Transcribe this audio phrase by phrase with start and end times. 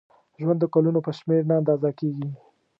[0.41, 2.27] ژوند د کلونو په شمېر نه اندازه کېږي.